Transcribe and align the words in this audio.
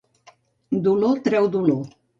Dolor 0.89 1.23
treu 1.29 1.55
dolor. 1.59 1.89